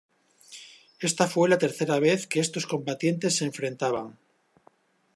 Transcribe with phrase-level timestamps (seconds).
[0.99, 4.17] Esta fue la tercera vez que estos combatientes se enfrentaban.